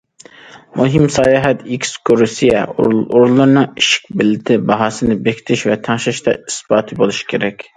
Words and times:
مۇھىم 0.79 1.03
ساياھەت، 1.15 1.59
ئېكسكۇرسىيە 1.75 2.63
ئورۇنلىرىنىڭ 2.85 3.67
ئىشىك 3.83 4.09
بېلىتى 4.23 4.59
باھاسىنى 4.73 5.19
بېكىتىش 5.29 5.67
ۋە 5.71 5.79
تەڭشەشتە 5.91 6.35
ئىسپاتى 6.41 6.99
بولۇشى 7.05 7.29
كېرەك. 7.35 7.65